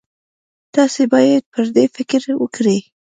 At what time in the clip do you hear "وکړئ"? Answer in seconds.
2.41-2.79